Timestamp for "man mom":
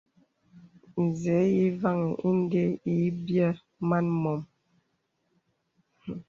3.87-4.41